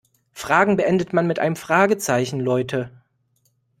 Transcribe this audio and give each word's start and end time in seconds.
Fragen 0.33 0.77
beendet 0.77 1.13
man 1.13 1.27
mit 1.27 1.37
einem 1.37 1.55
Fragezeichen, 1.55 2.39
Leute! 2.39 2.89